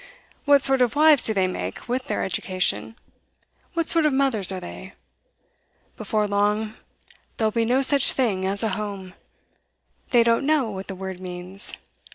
What 0.45 0.63
sort 0.63 0.81
of 0.81 0.95
wives 0.95 1.25
do 1.27 1.31
they 1.31 1.45
make, 1.45 1.87
with 1.87 2.05
their 2.05 2.23
education? 2.23 2.95
What 3.75 3.87
sort 3.87 4.07
of 4.07 4.13
mothers 4.13 4.51
are 4.51 4.59
they? 4.59 4.93
Before 5.95 6.27
long, 6.27 6.73
there'll 7.37 7.51
be 7.51 7.65
no 7.65 7.83
such 7.83 8.11
thing 8.13 8.43
as 8.43 8.63
a 8.63 8.69
home. 8.69 9.13
They 10.09 10.23
don't 10.23 10.43
know 10.47 10.71
what 10.71 10.87
the 10.87 10.95
word 10.95 11.19
means. 11.19 11.77